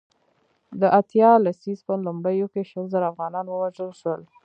[0.79, 4.21] د اتیا لسیزې په لومړیو کې شل زره انسانان ووژل شول.